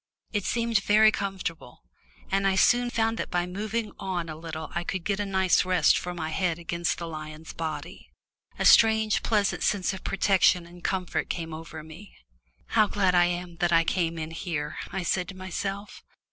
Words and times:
It 0.31 0.45
seemed 0.45 0.81
very 0.81 1.11
comfortable, 1.11 1.83
and 2.31 2.47
I 2.47 2.55
soon 2.55 2.89
found 2.89 3.19
that 3.19 3.29
by 3.29 3.45
moving 3.45 3.91
on 3.99 4.29
a 4.29 4.35
little 4.35 4.71
I 4.73 4.83
could 4.83 5.03
get 5.03 5.19
a 5.19 5.27
nice 5.27 5.63
rest 5.63 5.95
for 5.95 6.15
my 6.15 6.31
head 6.31 6.57
against 6.57 6.97
the 6.97 7.07
lion's 7.07 7.53
body. 7.53 8.09
A 8.57 8.65
strange 8.65 9.21
pleasant 9.21 9.61
sense 9.61 9.93
of 9.93 10.03
protection 10.03 10.65
and 10.65 10.83
comfort 10.83 11.29
came 11.29 11.53
over 11.53 11.83
me. 11.83 12.15
"How 12.69 12.87
glad 12.87 13.13
I 13.13 13.25
am 13.25 13.59
I 13.61 13.83
came 13.83 14.17
in 14.17 14.31
here," 14.31 14.77
I 14.91 15.03
said 15.03 15.27
to 15.27 15.35
myself. 15.37 16.01